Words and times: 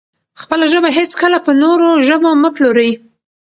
خپله 0.41 0.65
ژبه 0.73 0.89
هېڅکله 0.99 1.37
په 1.45 1.51
نورو 1.61 1.89
ژبو 2.07 2.29
مه 2.41 2.49
پلورئ. 2.55 2.91